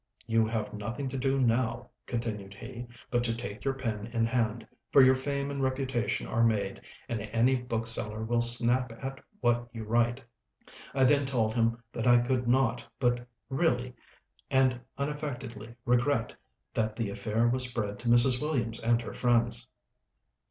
[0.25, 4.65] "You have nothing to do now," continued he, "but to take your pen in hand;
[4.91, 9.83] for your fame and reputation are made, and any bookseller will snap at what you
[9.83, 10.23] write."
[10.95, 13.93] I then told him that I could not but really
[14.49, 16.33] and unaffectedly regret
[16.73, 18.41] that the affair was spread to Mrs.
[18.41, 19.67] Williams and her friends.